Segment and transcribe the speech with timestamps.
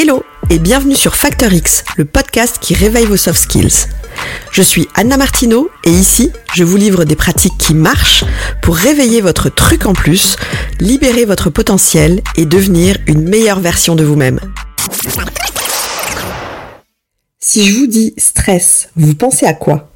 [0.00, 3.88] Hello et bienvenue sur Factor X, le podcast qui réveille vos soft skills.
[4.52, 8.22] Je suis Anna Martineau et ici, je vous livre des pratiques qui marchent
[8.62, 10.36] pour réveiller votre truc en plus,
[10.78, 14.38] libérer votre potentiel et devenir une meilleure version de vous-même.
[17.40, 19.90] Si je vous dis stress, vous pensez à quoi?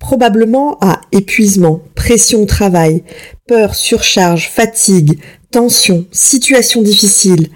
[0.00, 3.04] Probablement à épuisement, pression travail,
[3.46, 5.20] peur, surcharge, fatigue,
[5.52, 7.50] tension, situation difficile.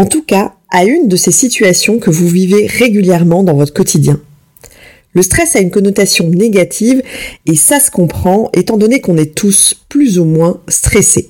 [0.00, 4.18] En tout cas, à une de ces situations que vous vivez régulièrement dans votre quotidien.
[5.12, 7.02] Le stress a une connotation négative
[7.44, 11.28] et ça se comprend étant donné qu'on est tous plus ou moins stressés.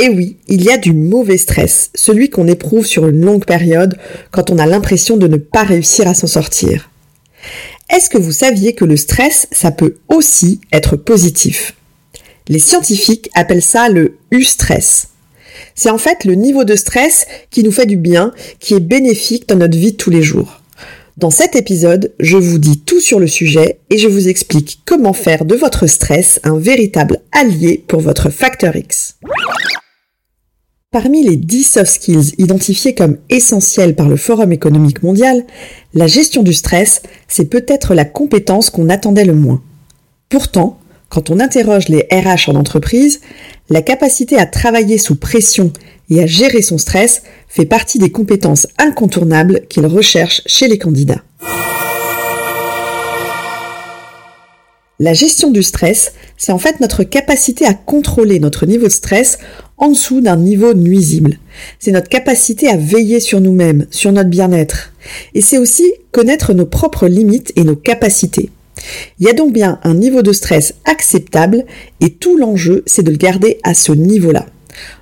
[0.00, 3.96] Et oui, il y a du mauvais stress, celui qu'on éprouve sur une longue période
[4.32, 6.90] quand on a l'impression de ne pas réussir à s'en sortir.
[7.94, 11.76] Est-ce que vous saviez que le stress, ça peut aussi être positif?
[12.48, 15.10] Les scientifiques appellent ça le U-stress.
[15.74, 19.48] C'est en fait le niveau de stress qui nous fait du bien, qui est bénéfique
[19.48, 20.60] dans notre vie de tous les jours.
[21.18, 25.12] Dans cet épisode, je vous dis tout sur le sujet et je vous explique comment
[25.12, 29.16] faire de votre stress un véritable allié pour votre facteur X.
[30.92, 35.44] Parmi les 10 soft skills identifiés comme essentiels par le Forum économique mondial,
[35.92, 39.60] la gestion du stress, c'est peut-être la compétence qu'on attendait le moins.
[40.28, 40.77] Pourtant,
[41.08, 43.20] quand on interroge les RH en entreprise,
[43.70, 45.72] la capacité à travailler sous pression
[46.10, 51.22] et à gérer son stress fait partie des compétences incontournables qu'ils recherchent chez les candidats.
[55.00, 59.38] La gestion du stress, c'est en fait notre capacité à contrôler notre niveau de stress
[59.76, 61.38] en dessous d'un niveau nuisible.
[61.78, 64.92] C'est notre capacité à veiller sur nous-mêmes, sur notre bien-être.
[65.34, 68.50] Et c'est aussi connaître nos propres limites et nos capacités.
[69.18, 71.64] Il y a donc bien un niveau de stress acceptable
[72.00, 74.46] et tout l'enjeu, c'est de le garder à ce niveau-là.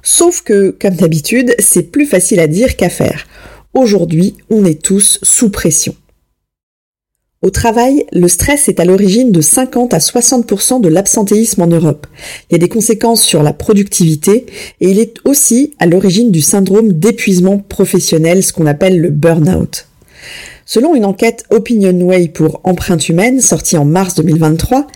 [0.02, 3.26] Sauf que, comme d'habitude, c'est plus facile à dire qu'à faire.
[3.74, 5.94] Aujourd'hui, on est tous sous pression.
[7.42, 12.06] Au travail, le stress est à l'origine de 50 à 60% de l'absentéisme en Europe.
[12.48, 14.46] Il y a des conséquences sur la productivité
[14.80, 19.86] et il est aussi à l'origine du syndrome d'épuisement professionnel, ce qu'on appelle le burn-out.
[20.68, 24.88] Selon une enquête OpinionWay pour Empreinte Humaine sortie en mars 2023,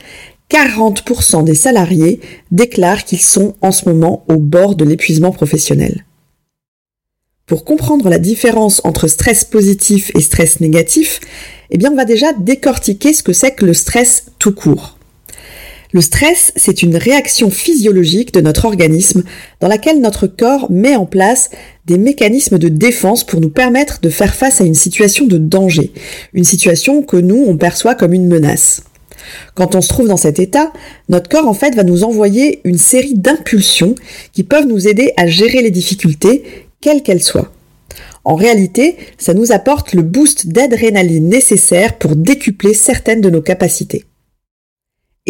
[0.51, 2.21] 40% des salariés
[2.51, 6.05] déclarent qu'ils sont en ce moment au bord de l'épuisement professionnel.
[7.47, 11.21] Pour comprendre la différence entre stress positif et stress négatif,
[11.71, 14.99] eh bien on va déjà décortiquer ce que c'est que le stress tout court.
[15.93, 19.25] Le stress, c'est une réaction physiologique de notre organisme
[19.61, 21.51] dans laquelle notre corps met en place
[21.87, 25.93] des mécanismes de défense pour nous permettre de faire face à une situation de danger,
[26.33, 28.84] une situation que nous, on perçoit comme une menace.
[29.55, 30.73] Quand on se trouve dans cet état,
[31.09, 33.97] notre corps en fait va nous envoyer une série d'impulsions
[34.33, 36.45] qui peuvent nous aider à gérer les difficultés,
[36.81, 37.53] quelles qu'elles soient.
[38.25, 44.05] En réalité, ça nous apporte le boost d'adrénaline nécessaire pour décupler certaines de nos capacités.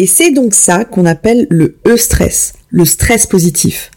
[0.01, 3.91] Et c'est donc ça qu'on appelle le E-stress, le stress positif.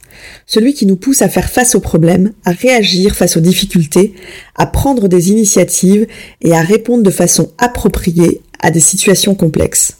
[0.44, 4.12] Celui qui nous pousse à faire face aux problèmes, à réagir face aux difficultés,
[4.54, 6.06] à prendre des initiatives
[6.42, 9.96] et à répondre de façon appropriée à des situations complexes.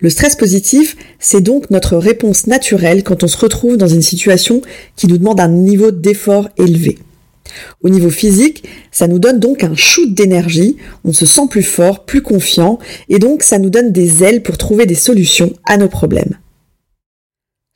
[0.00, 4.60] Le stress positif, c'est donc notre réponse naturelle quand on se retrouve dans une situation
[4.94, 6.98] qui nous demande un niveau d'effort élevé.
[7.82, 12.04] Au niveau physique, ça nous donne donc un shoot d'énergie, on se sent plus fort,
[12.04, 12.78] plus confiant,
[13.08, 16.38] et donc ça nous donne des ailes pour trouver des solutions à nos problèmes.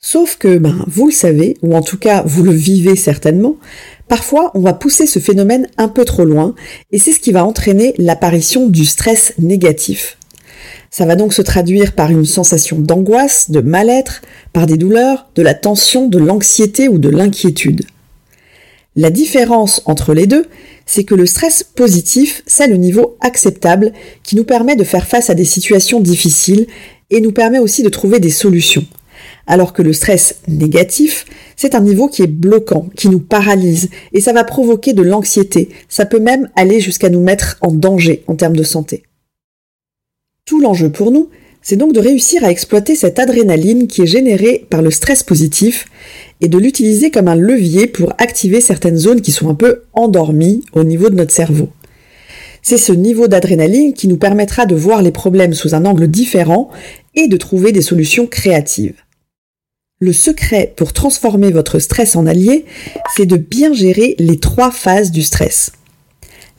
[0.05, 3.55] Sauf que, ben, vous le savez, ou en tout cas vous le vivez certainement,
[4.09, 6.55] parfois on va pousser ce phénomène un peu trop loin,
[6.91, 10.17] et c'est ce qui va entraîner l'apparition du stress négatif.
[10.91, 15.41] Ça va donc se traduire par une sensation d'angoisse, de mal-être, par des douleurs, de
[15.41, 17.85] la tension, de l'anxiété ou de l'inquiétude.
[18.95, 20.45] La différence entre les deux,
[20.85, 25.29] c'est que le stress positif, c'est le niveau acceptable qui nous permet de faire face
[25.29, 26.67] à des situations difficiles
[27.09, 28.85] et nous permet aussi de trouver des solutions.
[29.47, 31.25] Alors que le stress négatif,
[31.55, 35.69] c'est un niveau qui est bloquant, qui nous paralyse, et ça va provoquer de l'anxiété,
[35.89, 39.03] ça peut même aller jusqu'à nous mettre en danger en termes de santé.
[40.45, 41.29] Tout l'enjeu pour nous,
[41.61, 45.85] c'est donc de réussir à exploiter cette adrénaline qui est générée par le stress positif
[46.43, 50.61] et de l'utiliser comme un levier pour activer certaines zones qui sont un peu endormies
[50.73, 51.69] au niveau de notre cerveau.
[52.61, 56.69] C'est ce niveau d'adrénaline qui nous permettra de voir les problèmes sous un angle différent
[57.15, 58.95] et de trouver des solutions créatives.
[59.99, 62.65] Le secret pour transformer votre stress en allié,
[63.15, 65.71] c'est de bien gérer les trois phases du stress.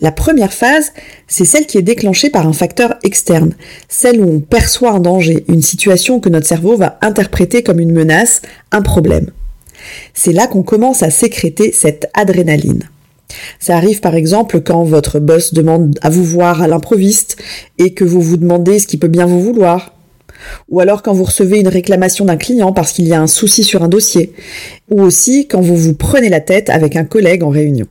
[0.01, 0.93] La première phase,
[1.29, 3.55] c'est celle qui est déclenchée par un facteur externe,
[3.91, 7.93] celle où on perçoit un danger, une situation que notre cerveau va interpréter comme une
[7.93, 8.41] menace,
[8.73, 9.31] un problème.
[10.13, 12.89] C'est là qu'on commence à sécréter cette adrénaline.
[13.59, 17.37] Ça arrive par exemple quand votre boss demande à vous voir à l'improviste
[17.79, 19.95] et que vous vous demandez ce qui peut bien vous vouloir.
[20.69, 23.65] Ou alors quand vous recevez une réclamation d'un client parce qu'il y a un souci
[23.65, 24.33] sur un dossier.
[24.91, 27.87] Ou aussi quand vous vous prenez la tête avec un collègue en réunion.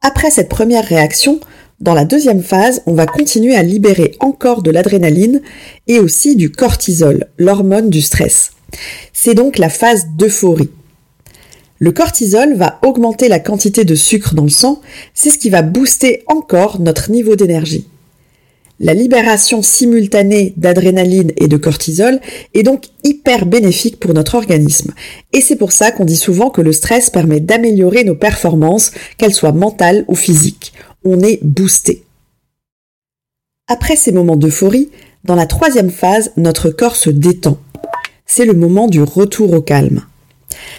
[0.00, 1.40] Après cette première réaction,
[1.80, 5.42] dans la deuxième phase, on va continuer à libérer encore de l'adrénaline
[5.88, 8.52] et aussi du cortisol, l'hormone du stress.
[9.12, 10.70] C'est donc la phase d'euphorie.
[11.78, 14.80] Le cortisol va augmenter la quantité de sucre dans le sang,
[15.12, 17.86] c'est ce qui va booster encore notre niveau d'énergie.
[18.80, 22.20] La libération simultanée d'adrénaline et de cortisol
[22.54, 24.92] est donc hyper bénéfique pour notre organisme.
[25.32, 29.34] Et c'est pour ça qu'on dit souvent que le stress permet d'améliorer nos performances, qu'elles
[29.34, 30.72] soient mentales ou physiques.
[31.04, 32.04] On est boosté.
[33.68, 34.90] Après ces moments d'euphorie,
[35.24, 37.58] dans la troisième phase, notre corps se détend.
[38.26, 40.04] C'est le moment du retour au calme.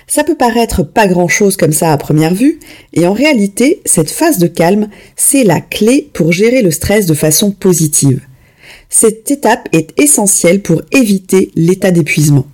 [0.07, 2.59] Ça peut paraître pas grand-chose comme ça à première vue,
[2.93, 7.13] et en réalité, cette phase de calme, c'est la clé pour gérer le stress de
[7.13, 8.21] façon positive.
[8.89, 12.45] Cette étape est essentielle pour éviter l'état d'épuisement.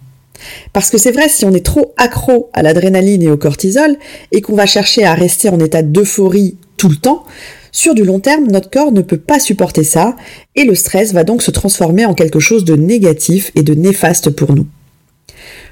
[0.74, 3.98] Parce que c'est vrai, si on est trop accro à l'adrénaline et au cortisol,
[4.32, 7.24] et qu'on va chercher à rester en état d'euphorie tout le temps,
[7.72, 10.16] sur du long terme, notre corps ne peut pas supporter ça,
[10.56, 14.32] et le stress va donc se transformer en quelque chose de négatif et de néfaste
[14.32, 14.68] pour nous.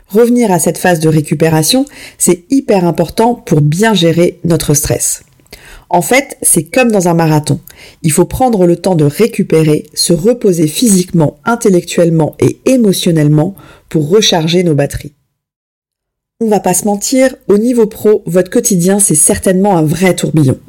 [0.09, 1.85] Revenir à cette phase de récupération,
[2.17, 5.23] c'est hyper important pour bien gérer notre stress.
[5.91, 7.59] En fait, c'est comme dans un marathon.
[8.03, 13.55] Il faut prendre le temps de récupérer, se reposer physiquement, intellectuellement et émotionnellement
[13.87, 15.13] pour recharger nos batteries.
[16.41, 20.59] On va pas se mentir, au niveau pro, votre quotidien, c'est certainement un vrai tourbillon.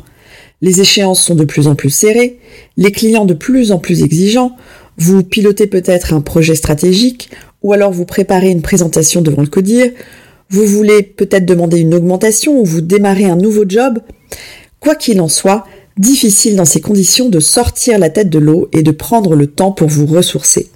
[0.62, 2.38] Les échéances sont de plus en plus serrées,
[2.76, 4.56] les clients de plus en plus exigeants,
[4.96, 7.31] vous pilotez peut-être un projet stratégique
[7.62, 9.90] ou alors vous préparez une présentation devant le codir,
[10.50, 14.00] vous voulez peut-être demander une augmentation ou vous démarrez un nouveau job.
[14.80, 15.64] Quoi qu'il en soit,
[15.96, 19.72] difficile dans ces conditions de sortir la tête de l'eau et de prendre le temps
[19.72, 20.68] pour vous ressourcer.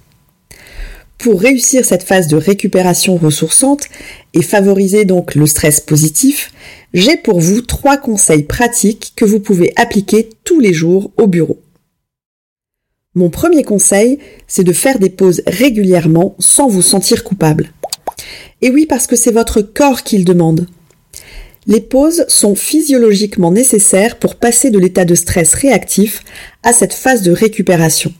[1.17, 3.85] Pour réussir cette phase de récupération ressourçante
[4.33, 6.51] et favoriser donc le stress positif,
[6.93, 11.59] j'ai pour vous trois conseils pratiques que vous pouvez appliquer tous les jours au bureau.
[13.15, 17.71] Mon premier conseil, c'est de faire des pauses régulièrement sans vous sentir coupable.
[18.61, 20.67] Et oui, parce que c'est votre corps qui le demande.
[21.65, 26.23] Les pauses sont physiologiquement nécessaires pour passer de l'état de stress réactif
[26.61, 28.13] à cette phase de récupération,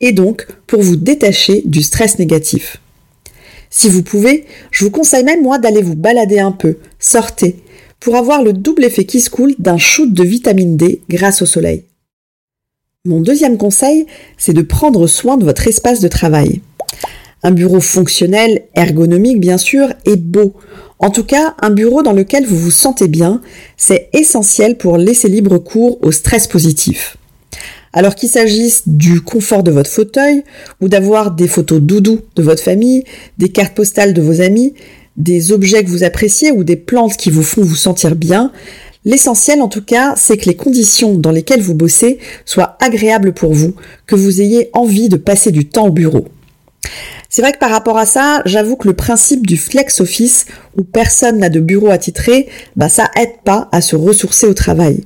[0.00, 2.76] et donc pour vous détacher du stress négatif.
[3.70, 7.56] Si vous pouvez, je vous conseille même moi d'aller vous balader un peu, sortez,
[7.98, 11.46] pour avoir le double effet qui se coule d'un shoot de vitamine D grâce au
[11.46, 11.84] soleil.
[13.06, 14.06] Mon deuxième conseil,
[14.38, 16.62] c'est de prendre soin de votre espace de travail.
[17.42, 20.54] Un bureau fonctionnel, ergonomique bien sûr, et beau.
[20.98, 23.42] En tout cas, un bureau dans lequel vous vous sentez bien,
[23.76, 27.18] c'est essentiel pour laisser libre cours au stress positif.
[27.92, 30.42] Alors qu'il s'agisse du confort de votre fauteuil,
[30.80, 33.04] ou d'avoir des photos doudou de votre famille,
[33.36, 34.72] des cartes postales de vos amis,
[35.18, 38.50] des objets que vous appréciez ou des plantes qui vous font vous sentir bien,
[39.04, 43.52] L'essentiel en tout cas, c'est que les conditions dans lesquelles vous bossez soient agréables pour
[43.52, 43.74] vous,
[44.06, 46.26] que vous ayez envie de passer du temps au bureau.
[47.28, 50.46] C'est vrai que par rapport à ça, j'avoue que le principe du flex office,
[50.76, 55.04] où personne n'a de bureau attitré, bah ça aide pas à se ressourcer au travail.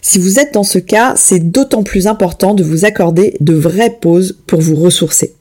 [0.00, 3.98] Si vous êtes dans ce cas, c'est d'autant plus important de vous accorder de vraies
[4.00, 5.34] pauses pour vous ressourcer.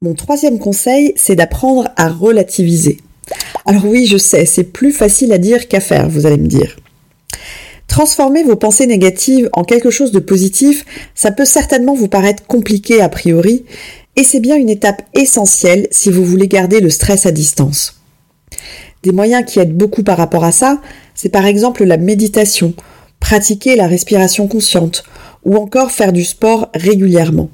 [0.00, 2.98] Mon troisième conseil, c'est d'apprendre à relativiser.
[3.66, 6.76] Alors oui, je sais, c'est plus facile à dire qu'à faire, vous allez me dire.
[7.86, 13.00] Transformer vos pensées négatives en quelque chose de positif, ça peut certainement vous paraître compliqué
[13.00, 13.64] a priori,
[14.16, 18.00] et c'est bien une étape essentielle si vous voulez garder le stress à distance.
[19.02, 20.80] Des moyens qui aident beaucoup par rapport à ça,
[21.14, 22.74] c'est par exemple la méditation,
[23.20, 25.04] pratiquer la respiration consciente,
[25.44, 27.50] ou encore faire du sport régulièrement.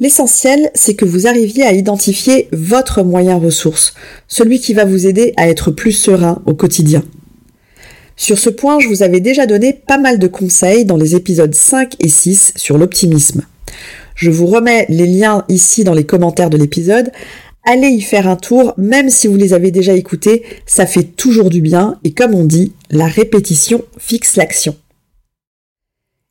[0.00, 3.94] L'essentiel, c'est que vous arriviez à identifier votre moyen ressource,
[4.26, 7.04] celui qui va vous aider à être plus serein au quotidien.
[8.16, 11.54] Sur ce point, je vous avais déjà donné pas mal de conseils dans les épisodes
[11.54, 13.42] 5 et 6 sur l'optimisme.
[14.16, 17.10] Je vous remets les liens ici dans les commentaires de l'épisode.
[17.64, 21.50] Allez y faire un tour, même si vous les avez déjà écoutés, ça fait toujours
[21.50, 24.76] du bien et comme on dit, la répétition fixe l'action.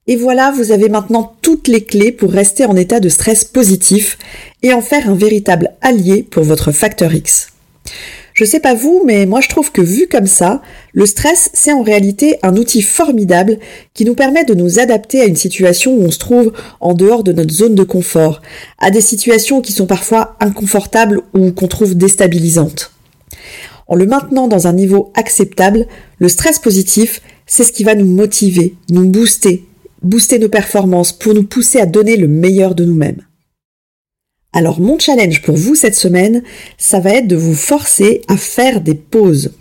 [0.05, 4.17] Et voilà, vous avez maintenant toutes les clés pour rester en état de stress positif
[4.61, 7.47] et en faire un véritable allié pour votre facteur X.
[8.33, 11.71] Je sais pas vous, mais moi je trouve que vu comme ça, le stress c'est
[11.71, 13.59] en réalité un outil formidable
[13.93, 17.23] qui nous permet de nous adapter à une situation où on se trouve en dehors
[17.23, 18.41] de notre zone de confort,
[18.79, 22.91] à des situations qui sont parfois inconfortables ou qu'on trouve déstabilisantes.
[23.87, 28.05] En le maintenant dans un niveau acceptable, le stress positif, c'est ce qui va nous
[28.07, 29.65] motiver, nous booster,
[30.03, 33.21] booster nos performances pour nous pousser à donner le meilleur de nous-mêmes.
[34.53, 36.43] Alors mon challenge pour vous cette semaine,
[36.77, 39.53] ça va être de vous forcer à faire des pauses.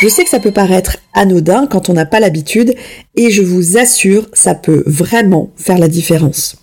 [0.00, 2.74] Je sais que ça peut paraître anodin quand on n'a pas l'habitude
[3.16, 6.56] et je vous assure, ça peut vraiment faire la différence.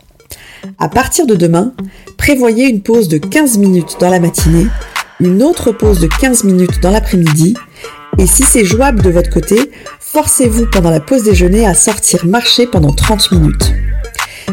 [0.80, 1.76] À partir de demain,
[2.18, 4.68] prévoyez une pause de 15 minutes dans la matinée,
[5.20, 7.56] une autre pause de 15 minutes dans l'après-midi
[8.18, 9.58] et si c'est jouable de votre côté,
[10.16, 13.74] forcez-vous pendant la pause déjeuner à sortir marcher pendant 30 minutes.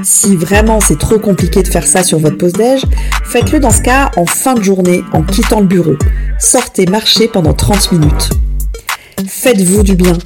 [0.03, 2.83] Si vraiment c'est trop compliqué de faire ça sur votre pause déj,
[3.25, 5.95] faites-le dans ce cas en fin de journée, en quittant le bureau.
[6.41, 8.31] Sortez marcher pendant 30 minutes.
[9.25, 10.19] Faites-vous du bien.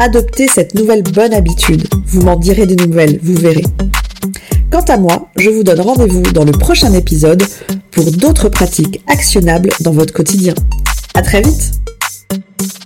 [0.00, 1.86] Adoptez cette nouvelle bonne habitude.
[2.06, 3.66] Vous m'en direz des nouvelles, vous verrez.
[4.72, 7.44] Quant à moi, je vous donne rendez-vous dans le prochain épisode
[7.92, 10.54] pour d'autres pratiques actionnables dans votre quotidien.
[11.14, 11.74] À très vite!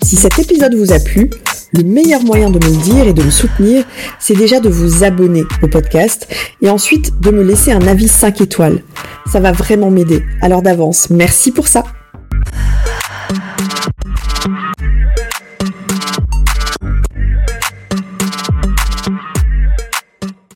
[0.03, 1.31] Si cet épisode vous a plu,
[1.77, 3.85] le meilleur moyen de me le dire et de me soutenir,
[4.21, 6.29] c'est déjà de vous abonner au podcast
[6.63, 8.83] et ensuite de me laisser un avis 5 étoiles.
[9.31, 10.23] Ça va vraiment m'aider.
[10.41, 11.85] Alors d'avance, merci pour ça.